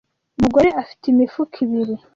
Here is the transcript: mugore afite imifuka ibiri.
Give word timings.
mugore 0.41 0.69
afite 0.81 1.03
imifuka 1.09 1.55
ibiri. 1.65 1.95